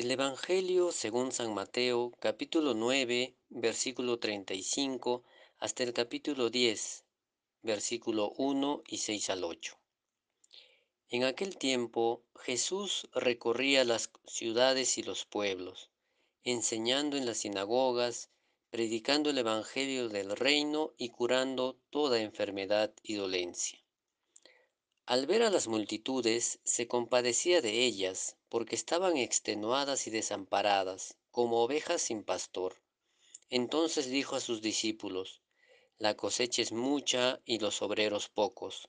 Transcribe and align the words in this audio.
Del 0.00 0.12
Evangelio 0.12 0.92
según 0.92 1.30
San 1.30 1.52
Mateo, 1.52 2.12
capítulo 2.20 2.72
9, 2.72 3.36
versículo 3.50 4.18
35, 4.18 5.24
hasta 5.58 5.82
el 5.82 5.92
capítulo 5.92 6.48
10, 6.48 7.04
versículo 7.60 8.32
1 8.38 8.82
y 8.86 8.96
6 8.96 9.28
al 9.28 9.44
8. 9.44 9.78
En 11.10 11.24
aquel 11.24 11.58
tiempo 11.58 12.24
Jesús 12.34 13.10
recorría 13.12 13.84
las 13.84 14.10
ciudades 14.24 14.96
y 14.96 15.02
los 15.02 15.26
pueblos, 15.26 15.90
enseñando 16.44 17.18
en 17.18 17.26
las 17.26 17.36
sinagogas, 17.36 18.30
predicando 18.70 19.28
el 19.28 19.36
Evangelio 19.36 20.08
del 20.08 20.34
reino 20.34 20.94
y 20.96 21.10
curando 21.10 21.78
toda 21.90 22.22
enfermedad 22.22 22.90
y 23.02 23.16
dolencia. 23.16 23.78
Al 25.10 25.26
ver 25.26 25.42
a 25.42 25.50
las 25.50 25.66
multitudes, 25.66 26.60
se 26.62 26.86
compadecía 26.86 27.60
de 27.60 27.84
ellas, 27.84 28.36
porque 28.48 28.76
estaban 28.76 29.16
extenuadas 29.16 30.06
y 30.06 30.10
desamparadas, 30.12 31.16
como 31.32 31.64
ovejas 31.64 32.00
sin 32.00 32.22
pastor. 32.22 32.80
Entonces 33.48 34.08
dijo 34.08 34.36
a 34.36 34.40
sus 34.40 34.62
discípulos, 34.62 35.42
La 35.98 36.16
cosecha 36.16 36.62
es 36.62 36.70
mucha 36.70 37.40
y 37.44 37.58
los 37.58 37.82
obreros 37.82 38.28
pocos. 38.28 38.88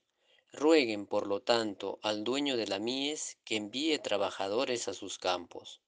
Rueguen, 0.54 1.08
por 1.08 1.26
lo 1.26 1.42
tanto, 1.42 1.98
al 2.04 2.24
dueño 2.24 2.56
de 2.56 2.68
la 2.68 2.78
mies 2.78 3.40
que 3.44 3.56
envíe 3.56 3.98
trabajadores 3.98 4.88
a 4.90 4.94
sus 4.94 5.18
campos. 5.18 5.82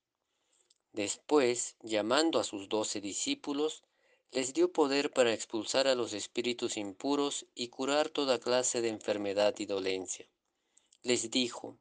Después, 0.94 1.76
llamando 1.84 2.40
a 2.40 2.44
sus 2.44 2.70
doce 2.70 3.02
discípulos, 3.02 3.84
les 4.34 4.52
dio 4.52 4.74
poder 4.74 5.12
para 5.12 5.32
expulsar 5.32 5.88
a 5.88 5.94
los 5.94 6.14
espíritus 6.14 6.76
impuros 6.78 7.46
y 7.54 7.68
curar 7.68 8.10
toda 8.10 8.40
clase 8.40 8.82
de 8.82 8.90
enfermedad 8.90 9.54
y 9.60 9.68
dolencia. 9.68 10.28
Les 11.04 11.30
dijo, 11.30 11.78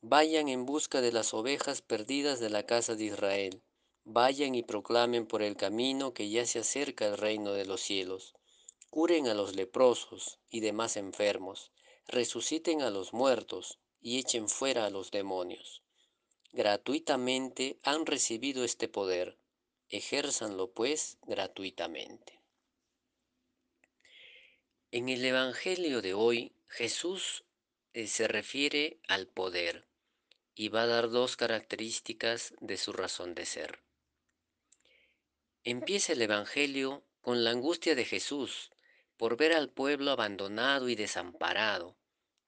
vayan 0.00 0.48
en 0.48 0.66
busca 0.66 1.00
de 1.00 1.12
las 1.12 1.32
ovejas 1.32 1.80
perdidas 1.80 2.40
de 2.40 2.50
la 2.50 2.66
casa 2.66 2.96
de 2.96 3.04
Israel, 3.04 3.62
vayan 4.02 4.56
y 4.56 4.64
proclamen 4.64 5.26
por 5.26 5.42
el 5.42 5.56
camino 5.56 6.12
que 6.12 6.28
ya 6.28 6.44
se 6.44 6.58
acerca 6.58 7.06
el 7.06 7.16
reino 7.16 7.52
de 7.52 7.66
los 7.66 7.80
cielos, 7.80 8.34
curen 8.90 9.28
a 9.28 9.34
los 9.34 9.54
leprosos 9.54 10.40
y 10.50 10.58
demás 10.58 10.96
enfermos, 10.96 11.70
resuciten 12.08 12.82
a 12.82 12.90
los 12.90 13.12
muertos 13.12 13.78
y 14.00 14.18
echen 14.18 14.48
fuera 14.48 14.86
a 14.86 14.90
los 14.90 15.12
demonios. 15.12 15.84
Gratuitamente 16.50 17.78
han 17.84 18.06
recibido 18.06 18.64
este 18.64 18.88
poder 18.88 19.38
Ejérzanlo 19.92 20.72
pues 20.72 21.18
gratuitamente. 21.26 22.40
En 24.90 25.10
el 25.10 25.22
Evangelio 25.22 26.00
de 26.00 26.14
hoy 26.14 26.56
Jesús 26.66 27.44
eh, 27.92 28.06
se 28.06 28.26
refiere 28.26 29.00
al 29.06 29.26
poder 29.26 29.86
y 30.54 30.70
va 30.70 30.84
a 30.84 30.86
dar 30.86 31.10
dos 31.10 31.36
características 31.36 32.54
de 32.60 32.78
su 32.78 32.94
razón 32.94 33.34
de 33.34 33.44
ser. 33.44 33.82
Empieza 35.62 36.14
el 36.14 36.22
Evangelio 36.22 37.04
con 37.20 37.44
la 37.44 37.50
angustia 37.50 37.94
de 37.94 38.06
Jesús 38.06 38.70
por 39.18 39.36
ver 39.36 39.52
al 39.52 39.68
pueblo 39.68 40.12
abandonado 40.12 40.88
y 40.88 40.94
desamparado, 40.94 41.98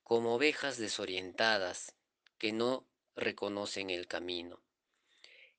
como 0.03 0.37
ovejas 0.37 0.78
desorientadas 0.78 1.95
que 2.39 2.53
no 2.53 2.89
reconocen 3.15 3.91
el 3.91 4.06
camino 4.06 4.63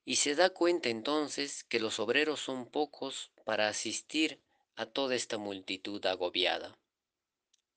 y 0.05 0.17
se 0.17 0.35
da 0.35 0.51
cuenta 0.51 0.89
entonces 0.89 1.63
que 1.63 1.79
los 1.79 1.99
obreros 1.99 2.39
son 2.39 2.67
pocos 2.67 3.31
para 3.43 3.67
asistir 3.67 4.39
a 4.75 4.85
toda 4.85 5.15
esta 5.15 5.37
multitud 5.37 6.05
agobiada. 6.05 6.77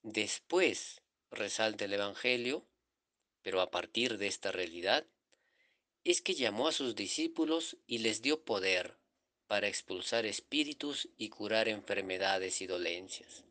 Después, 0.03 1.01
resalta 1.31 1.87
el 1.87 1.95
Evangelio, 1.95 2.67
pero 3.43 3.63
a 3.63 3.71
partir 3.71 4.19
de 4.19 4.27
esta 4.27 4.53
realidad, 4.53 5.07
es 6.05 6.21
que 6.21 6.35
llamó 6.35 6.69
a 6.69 6.73
sus 6.73 6.95
discípulos 6.95 7.77
y 7.87 7.99
les 7.99 8.21
dio 8.23 8.45
poder 8.45 8.97
para 9.47 9.69
expulsar 9.69 10.27
espíritus 10.27 11.09
y 11.17 11.31
curar 11.31 11.69
enfermedades 11.69 12.61
y 12.61 12.67
dolencias. 12.67 13.45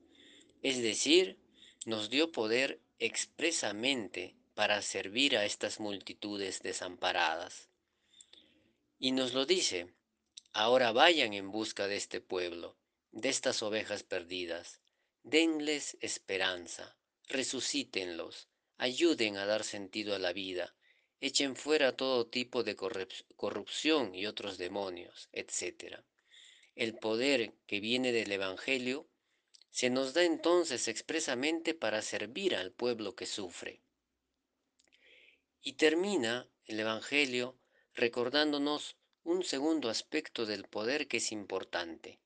Es 0.61 0.81
decir, 0.81 1.37
nos 1.85 2.09
dio 2.09 2.31
poder 2.31 2.79
expresamente 2.99 4.35
para 4.53 4.81
servir 4.81 5.37
a 5.37 5.45
estas 5.45 5.79
multitudes 5.79 6.61
desamparadas. 6.61 7.69
Y 9.00 9.12
nos 9.12 9.34
lo 9.34 9.46
dice, 9.46 9.94
ahora 10.53 10.91
vayan 10.91 11.34
en 11.34 11.52
busca 11.52 11.88
de 11.88 11.97
este 11.97 12.19
pueblo, 12.19 12.78
de 13.12 13.30
estas 13.30 13.62
ovejas 13.62 14.03
perdidas, 14.03 14.81
denles 15.24 15.97
esperanza, 16.02 16.97
resucítenlos, 17.28 18.47
ayuden 18.78 19.38
a 19.38 19.46
dar 19.46 19.63
sentido 19.63 20.16
a 20.16 20.19
la 20.19 20.34
vida, 20.34 20.75
echen 21.22 21.56
fuera 21.56 21.96
todo 21.96 22.28
tipo 22.28 22.63
de 22.63 22.75
corrupción 22.75 24.16
y 24.16 24.25
otros 24.25 24.58
demonios, 24.58 25.29
etc. 25.31 26.02
El 26.75 26.97
poder 26.97 27.53
que 27.68 27.79
viene 27.79 28.12
del 28.12 28.31
Evangelio 28.31 29.08
se 29.69 29.91
nos 29.91 30.14
da 30.14 30.24
entonces 30.24 30.88
expresamente 30.88 31.75
para 31.75 32.02
servir 32.02 32.56
al 32.56 32.72
pueblo 32.72 33.16
que 33.16 33.28
sufre. 33.28 33.81
Y 35.62 35.74
termina 35.74 36.50
el 36.66 36.79
Evangelio 36.79 37.59
recordándonos 37.97 38.96
un 39.24 39.44
segundo 39.44 39.90
aspecto 39.90 40.46
del 40.46 40.66
poder 40.66 41.08
que 41.08 41.18
es 41.18 41.31
importante, 41.31 42.19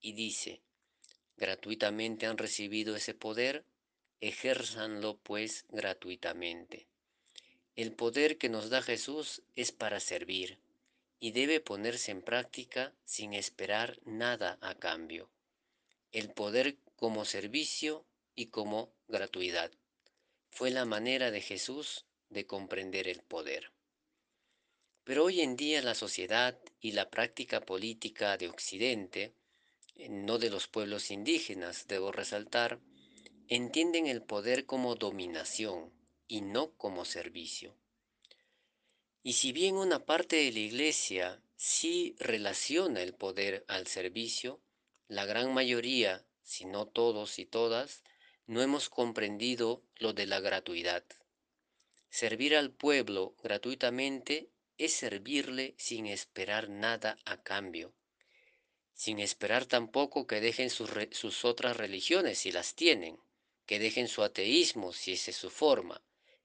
y 0.00 0.14
dice, 0.14 0.62
gratuitamente 1.36 2.26
han 2.26 2.38
recibido 2.38 2.96
ese 2.96 3.12
poder, 3.12 3.66
ejérzanlo 4.22 5.18
pues 5.18 5.66
gratuitamente. 5.68 6.88
El 7.76 7.92
poder 7.92 8.38
que 8.38 8.48
nos 8.48 8.70
da 8.70 8.80
Jesús 8.80 9.42
es 9.54 9.70
para 9.70 10.00
servir 10.00 10.58
y 11.20 11.32
debe 11.32 11.60
ponerse 11.60 12.10
en 12.10 12.22
práctica 12.22 12.94
sin 13.04 13.34
esperar 13.34 14.00
nada 14.06 14.58
a 14.62 14.74
cambio. 14.74 15.30
El 16.10 16.30
poder 16.30 16.78
como 16.96 17.26
servicio 17.26 18.06
y 18.34 18.46
como 18.46 18.90
gratuidad. 19.08 19.70
Fue 20.50 20.70
la 20.70 20.86
manera 20.86 21.30
de 21.30 21.42
Jesús 21.42 22.06
de 22.30 22.46
comprender 22.46 23.08
el 23.08 23.20
poder. 23.22 23.70
Pero 25.08 25.24
hoy 25.24 25.40
en 25.40 25.56
día 25.56 25.80
la 25.80 25.94
sociedad 25.94 26.60
y 26.82 26.92
la 26.92 27.08
práctica 27.08 27.62
política 27.62 28.36
de 28.36 28.50
Occidente, 28.50 29.32
eh, 29.94 30.10
no 30.10 30.36
de 30.36 30.50
los 30.50 30.68
pueblos 30.68 31.10
indígenas, 31.10 31.86
debo 31.88 32.12
resaltar, 32.12 32.78
entienden 33.48 34.06
el 34.06 34.20
poder 34.20 34.66
como 34.66 34.96
dominación 34.96 35.94
y 36.26 36.42
no 36.42 36.74
como 36.76 37.06
servicio. 37.06 37.74
Y 39.22 39.32
si 39.32 39.52
bien 39.52 39.76
una 39.76 40.04
parte 40.04 40.36
de 40.36 40.52
la 40.52 40.58
Iglesia 40.58 41.42
sí 41.56 42.14
relaciona 42.18 43.00
el 43.00 43.14
poder 43.14 43.64
al 43.66 43.86
servicio, 43.86 44.60
la 45.06 45.24
gran 45.24 45.54
mayoría, 45.54 46.26
si 46.42 46.66
no 46.66 46.84
todos 46.86 47.38
y 47.38 47.46
todas, 47.46 48.04
no 48.46 48.60
hemos 48.60 48.90
comprendido 48.90 49.82
lo 49.96 50.12
de 50.12 50.26
la 50.26 50.40
gratuidad. 50.40 51.02
Servir 52.10 52.54
al 52.54 52.72
pueblo 52.72 53.36
gratuitamente 53.42 54.50
es 54.78 54.92
servirle 54.92 55.74
sin 55.76 56.06
esperar 56.06 56.68
nada 56.68 57.18
a 57.24 57.42
cambio, 57.42 57.92
sin 58.94 59.18
esperar 59.18 59.66
tampoco 59.66 60.26
que 60.26 60.40
dejen 60.40 60.70
sus, 60.70 61.44
otras 61.44 61.76
religiones 61.76 62.38
si 62.38 62.52
las 62.52 62.74
tienen, 62.74 63.18
que 63.66 63.78
dejen 63.78 64.08
su 64.08 64.22
ateísmo 64.22 64.92
si 64.92 65.12
esa 65.12 65.32
es 65.32 65.36
su 65.36 65.50
forma, 65.50 66.00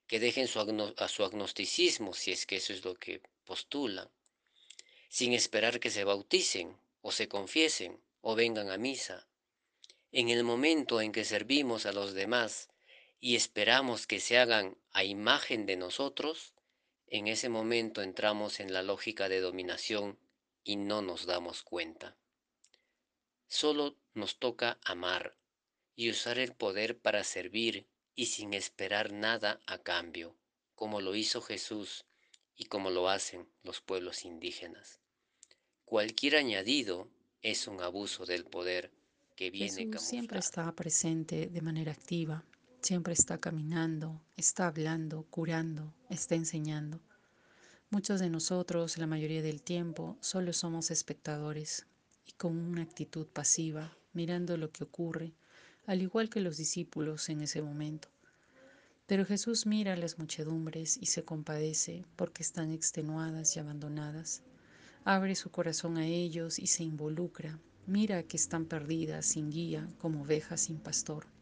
que 0.07 0.19
dejen 0.19 0.47
su, 0.47 0.59
a 0.97 1.07
su 1.07 1.23
agnosticismo 1.23 2.13
si 2.13 2.31
es 2.31 2.45
que 2.45 2.57
eso 2.57 2.73
es 2.73 2.83
lo 2.83 2.95
que 2.95 3.21
postulan, 3.45 4.09
sin 5.09 5.33
esperar 5.33 5.79
que 5.79 5.91
se 5.91 6.03
bauticen 6.03 6.77
o 7.01 7.11
se 7.11 7.27
confiesen 7.27 8.01
o 8.21 8.35
vengan 8.35 8.71
a 8.71 8.77
misa. 8.77 9.27
En 10.11 10.29
el 10.29 10.43
momento 10.43 11.01
en 11.01 11.11
que 11.11 11.25
servimos 11.25 11.85
a 11.85 11.91
los 11.91 12.13
demás 12.13 12.69
y 13.19 13.35
esperamos 13.35 14.05
que 14.05 14.19
se 14.19 14.37
hagan 14.37 14.77
a 14.91 15.03
imagen 15.03 15.65
de 15.65 15.77
nosotros, 15.77 16.52
en 17.13 17.27
ese 17.27 17.47
momento 17.47 18.01
entramos 18.01 18.59
en 18.59 18.73
la 18.73 18.81
lógica 18.81 19.29
de 19.29 19.39
dominación 19.39 20.17
y 20.63 20.77
no 20.77 21.03
nos 21.03 21.27
damos 21.27 21.61
cuenta. 21.61 22.17
Solo 23.47 23.95
nos 24.15 24.39
toca 24.39 24.79
amar 24.83 25.37
y 25.95 26.09
usar 26.09 26.39
el 26.39 26.55
poder 26.55 26.97
para 26.97 27.23
servir 27.23 27.85
y 28.15 28.25
sin 28.25 28.55
esperar 28.55 29.11
nada 29.11 29.61
a 29.67 29.77
cambio, 29.77 30.35
como 30.73 31.01
lo 31.01 31.13
hizo 31.13 31.43
Jesús 31.43 32.03
y 32.55 32.65
como 32.65 32.89
lo 32.89 33.07
hacen 33.07 33.47
los 33.61 33.79
pueblos 33.79 34.25
indígenas. 34.25 34.99
Cualquier 35.85 36.37
añadido 36.37 37.11
es 37.43 37.67
un 37.67 37.79
abuso 37.81 38.25
del 38.25 38.45
poder 38.45 38.89
que 39.35 39.51
viene 39.51 39.85
Jesús 39.85 40.01
siempre 40.01 40.39
está 40.39 40.73
presente 40.73 41.45
de 41.45 41.61
manera 41.61 41.91
activa, 41.91 42.43
Siempre 42.83 43.13
está 43.13 43.37
caminando, 43.37 44.21
está 44.35 44.67
hablando, 44.67 45.23
curando, 45.29 45.93
está 46.09 46.35
enseñando. 46.35 46.99
Muchos 47.89 48.19
de 48.19 48.29
nosotros, 48.29 48.97
la 48.97 49.07
mayoría 49.07 49.41
del 49.41 49.61
tiempo, 49.61 50.17
solo 50.19 50.51
somos 50.51 50.91
espectadores 50.91 51.85
y 52.27 52.33
con 52.33 52.57
una 52.57 52.81
actitud 52.81 53.25
pasiva, 53.25 53.95
mirando 54.11 54.57
lo 54.57 54.69
que 54.69 54.83
ocurre, 54.83 55.31
al 55.85 56.01
igual 56.01 56.29
que 56.29 56.41
los 56.41 56.57
discípulos 56.57 57.29
en 57.29 57.39
ese 57.39 57.61
momento. 57.61 58.09
Pero 59.07 59.25
Jesús 59.25 59.65
mira 59.65 59.93
a 59.93 59.97
las 59.97 60.19
muchedumbres 60.19 60.97
y 60.97 61.05
se 61.05 61.23
compadece 61.23 62.03
porque 62.17 62.43
están 62.43 62.69
extenuadas 62.69 63.55
y 63.55 63.61
abandonadas. 63.61 64.41
Abre 65.05 65.35
su 65.35 65.51
corazón 65.51 65.95
a 65.95 66.05
ellos 66.05 66.59
y 66.59 66.67
se 66.67 66.83
involucra. 66.83 67.57
Mira 67.87 68.23
que 68.23 68.35
están 68.35 68.65
perdidas, 68.65 69.25
sin 69.25 69.51
guía, 69.51 69.89
como 69.99 70.23
ovejas 70.23 70.59
sin 70.59 70.79
pastor. 70.79 71.32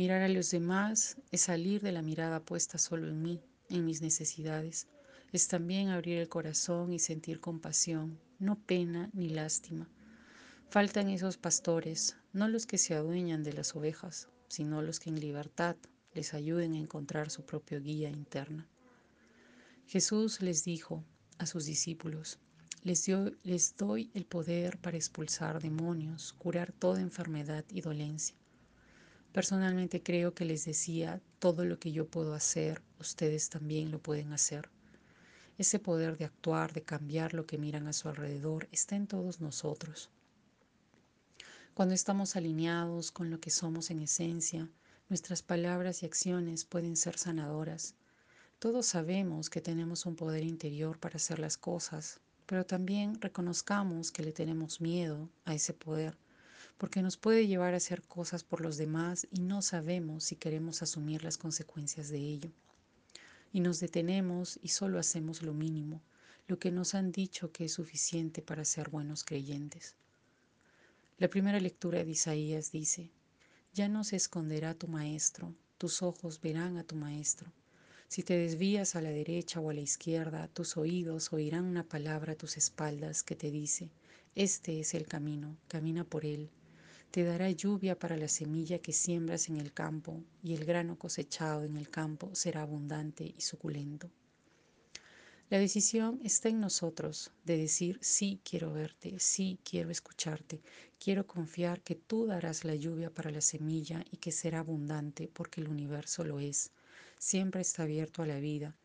Mirar 0.00 0.22
a 0.22 0.28
los 0.28 0.50
demás 0.50 1.18
es 1.30 1.42
salir 1.42 1.82
de 1.82 1.92
la 1.92 2.00
mirada 2.00 2.42
puesta 2.42 2.78
solo 2.78 3.06
en 3.06 3.20
mí, 3.20 3.42
en 3.68 3.84
mis 3.84 4.00
necesidades. 4.00 4.86
Es 5.30 5.46
también 5.46 5.90
abrir 5.90 6.16
el 6.16 6.28
corazón 6.30 6.94
y 6.94 6.98
sentir 6.98 7.38
compasión, 7.38 8.18
no 8.38 8.58
pena 8.58 9.10
ni 9.12 9.28
lástima. 9.28 9.90
Faltan 10.70 11.10
esos 11.10 11.36
pastores, 11.36 12.16
no 12.32 12.48
los 12.48 12.64
que 12.64 12.78
se 12.78 12.94
adueñan 12.94 13.44
de 13.44 13.52
las 13.52 13.76
ovejas, 13.76 14.30
sino 14.48 14.80
los 14.80 15.00
que 15.00 15.10
en 15.10 15.20
libertad 15.20 15.76
les 16.14 16.32
ayuden 16.32 16.72
a 16.72 16.78
encontrar 16.78 17.30
su 17.30 17.44
propio 17.44 17.82
guía 17.82 18.08
interna. 18.08 18.66
Jesús 19.86 20.40
les 20.40 20.64
dijo 20.64 21.04
a 21.36 21.44
sus 21.44 21.66
discípulos, 21.66 22.38
les, 22.84 23.06
les 23.42 23.76
doy 23.76 24.10
el 24.14 24.24
poder 24.24 24.78
para 24.78 24.96
expulsar 24.96 25.60
demonios, 25.60 26.32
curar 26.32 26.72
toda 26.72 27.02
enfermedad 27.02 27.66
y 27.68 27.82
dolencia. 27.82 28.39
Personalmente 29.32 30.02
creo 30.02 30.34
que 30.34 30.44
les 30.44 30.64
decía, 30.64 31.20
todo 31.38 31.64
lo 31.64 31.78
que 31.78 31.92
yo 31.92 32.06
puedo 32.06 32.34
hacer, 32.34 32.82
ustedes 32.98 33.48
también 33.48 33.92
lo 33.92 34.00
pueden 34.00 34.32
hacer. 34.32 34.68
Ese 35.56 35.78
poder 35.78 36.18
de 36.18 36.24
actuar, 36.24 36.72
de 36.72 36.82
cambiar 36.82 37.32
lo 37.34 37.46
que 37.46 37.58
miran 37.58 37.86
a 37.86 37.92
su 37.92 38.08
alrededor, 38.08 38.68
está 38.72 38.96
en 38.96 39.06
todos 39.06 39.40
nosotros. 39.40 40.10
Cuando 41.74 41.94
estamos 41.94 42.34
alineados 42.34 43.12
con 43.12 43.30
lo 43.30 43.38
que 43.38 43.50
somos 43.50 43.90
en 43.90 44.00
esencia, 44.00 44.68
nuestras 45.08 45.42
palabras 45.42 46.02
y 46.02 46.06
acciones 46.06 46.64
pueden 46.64 46.96
ser 46.96 47.16
sanadoras. 47.16 47.94
Todos 48.58 48.86
sabemos 48.86 49.48
que 49.48 49.60
tenemos 49.60 50.06
un 50.06 50.16
poder 50.16 50.42
interior 50.42 50.98
para 50.98 51.16
hacer 51.16 51.38
las 51.38 51.56
cosas, 51.56 52.20
pero 52.46 52.66
también 52.66 53.20
reconozcamos 53.20 54.10
que 54.10 54.24
le 54.24 54.32
tenemos 54.32 54.80
miedo 54.80 55.28
a 55.44 55.54
ese 55.54 55.72
poder, 55.72 56.18
porque 56.80 57.02
nos 57.02 57.18
puede 57.18 57.46
llevar 57.46 57.74
a 57.74 57.76
hacer 57.76 58.00
cosas 58.00 58.42
por 58.42 58.62
los 58.62 58.78
demás 58.78 59.28
y 59.30 59.42
no 59.42 59.60
sabemos 59.60 60.24
si 60.24 60.36
queremos 60.36 60.80
asumir 60.80 61.22
las 61.22 61.36
consecuencias 61.36 62.08
de 62.08 62.16
ello. 62.16 62.50
Y 63.52 63.60
nos 63.60 63.80
detenemos 63.80 64.58
y 64.62 64.68
solo 64.68 64.98
hacemos 64.98 65.42
lo 65.42 65.52
mínimo, 65.52 66.00
lo 66.48 66.58
que 66.58 66.70
nos 66.70 66.94
han 66.94 67.12
dicho 67.12 67.52
que 67.52 67.66
es 67.66 67.74
suficiente 67.74 68.40
para 68.40 68.64
ser 68.64 68.88
buenos 68.88 69.24
creyentes. 69.24 69.94
La 71.18 71.28
primera 71.28 71.60
lectura 71.60 72.02
de 72.02 72.12
Isaías 72.12 72.72
dice, 72.72 73.10
Ya 73.74 73.86
no 73.90 74.02
se 74.02 74.16
esconderá 74.16 74.72
tu 74.72 74.88
maestro, 74.88 75.54
tus 75.76 76.00
ojos 76.00 76.40
verán 76.40 76.78
a 76.78 76.84
tu 76.84 76.96
maestro. 76.96 77.52
Si 78.08 78.22
te 78.22 78.38
desvías 78.38 78.96
a 78.96 79.02
la 79.02 79.10
derecha 79.10 79.60
o 79.60 79.68
a 79.68 79.74
la 79.74 79.80
izquierda, 79.80 80.48
tus 80.48 80.78
oídos 80.78 81.30
oirán 81.34 81.64
una 81.66 81.86
palabra 81.86 82.32
a 82.32 82.36
tus 82.36 82.56
espaldas 82.56 83.22
que 83.22 83.36
te 83.36 83.50
dice, 83.50 83.90
Este 84.34 84.80
es 84.80 84.94
el 84.94 85.06
camino, 85.06 85.58
camina 85.68 86.04
por 86.04 86.24
él. 86.24 86.48
Te 87.10 87.24
dará 87.24 87.50
lluvia 87.50 87.98
para 87.98 88.16
la 88.16 88.28
semilla 88.28 88.78
que 88.78 88.92
siembras 88.92 89.48
en 89.48 89.56
el 89.56 89.72
campo, 89.72 90.22
y 90.42 90.54
el 90.54 90.64
grano 90.64 90.98
cosechado 90.98 91.64
en 91.64 91.76
el 91.76 91.90
campo 91.90 92.34
será 92.34 92.62
abundante 92.62 93.34
y 93.36 93.40
suculento. 93.40 94.10
La 95.48 95.58
decisión 95.58 96.20
está 96.22 96.48
en 96.48 96.60
nosotros 96.60 97.32
de 97.44 97.56
decir 97.56 97.98
sí 98.00 98.40
quiero 98.44 98.72
verte, 98.72 99.18
sí 99.18 99.58
quiero 99.64 99.90
escucharte, 99.90 100.60
quiero 100.98 101.26
confiar 101.26 101.80
que 101.82 101.96
tú 101.96 102.26
darás 102.26 102.64
la 102.64 102.76
lluvia 102.76 103.12
para 103.12 103.32
la 103.32 103.40
semilla 103.40 104.04
y 104.12 104.18
que 104.18 104.30
será 104.30 104.60
abundante 104.60 105.28
porque 105.32 105.60
el 105.60 105.68
universo 105.68 106.22
lo 106.22 106.38
es 106.38 106.70
siempre 107.20 107.60
está 107.60 107.82
abierto 107.84 108.22
a 108.22 108.26
la 108.26 108.40
vida. 108.40 108.76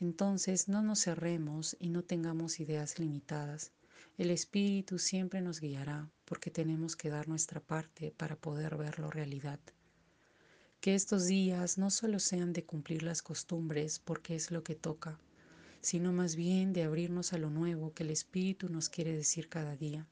Entonces 0.00 0.68
no 0.68 0.82
nos 0.82 1.02
cerremos 1.04 1.76
y 1.78 1.90
no 1.90 2.02
tengamos 2.02 2.58
ideas 2.58 2.98
limitadas. 2.98 3.70
El 4.16 4.30
Espíritu 4.30 5.00
siempre 5.00 5.40
nos 5.40 5.60
guiará 5.60 6.08
porque 6.24 6.48
tenemos 6.48 6.94
que 6.94 7.10
dar 7.10 7.26
nuestra 7.26 7.58
parte 7.58 8.12
para 8.16 8.36
poder 8.36 8.76
verlo 8.76 9.10
realidad. 9.10 9.58
Que 10.80 10.94
estos 10.94 11.26
días 11.26 11.78
no 11.78 11.90
solo 11.90 12.20
sean 12.20 12.52
de 12.52 12.64
cumplir 12.64 13.02
las 13.02 13.22
costumbres 13.22 13.98
porque 13.98 14.36
es 14.36 14.52
lo 14.52 14.62
que 14.62 14.76
toca, 14.76 15.18
sino 15.80 16.12
más 16.12 16.36
bien 16.36 16.72
de 16.72 16.84
abrirnos 16.84 17.32
a 17.32 17.38
lo 17.38 17.50
nuevo 17.50 17.92
que 17.92 18.04
el 18.04 18.10
Espíritu 18.10 18.68
nos 18.68 18.88
quiere 18.88 19.16
decir 19.16 19.48
cada 19.48 19.74
día, 19.74 20.06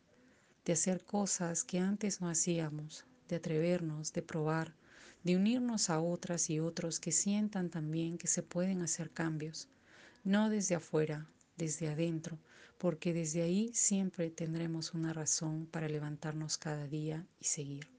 de 0.64 0.72
hacer 0.72 1.04
cosas 1.04 1.62
que 1.62 1.78
antes 1.78 2.20
no 2.20 2.28
hacíamos, 2.28 3.04
de 3.28 3.37
atrevernos, 3.37 4.12
de 4.12 4.22
probar, 4.22 4.75
de 5.22 5.37
unirnos 5.37 5.90
a 5.90 6.00
otras 6.00 6.50
y 6.50 6.58
otros 6.58 6.99
que 6.99 7.12
sientan 7.12 7.70
también 7.70 8.19
que 8.19 8.26
se 8.26 8.43
pueden 8.43 8.82
hacer 8.82 9.12
cambios, 9.12 9.69
no 10.25 10.50
desde 10.50 10.75
afuera, 10.75 11.28
desde 11.56 11.88
adentro, 11.88 12.40
porque 12.82 13.12
desde 13.12 13.43
ahí 13.43 13.70
siempre 13.75 14.29
tendremos 14.32 14.93
una 14.93 15.12
razón 15.12 15.67
para 15.67 15.88
levantarnos 15.88 16.58
cada 16.58 16.88
día 16.88 17.25
y 17.38 17.44
seguir. 17.44 17.92